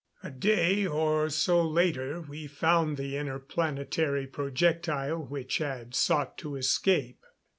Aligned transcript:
A 0.23 0.31
day 0.31 0.83
or 0.87 1.29
so 1.29 1.61
later 1.63 2.21
we 2.21 2.47
found 2.47 2.97
the 2.97 3.17
interplanetary 3.17 4.25
projectile 4.25 5.21
which 5.23 5.59
had 5.59 5.93
sought 5.93 6.39
to 6.39 6.55
escape. 6.55 7.23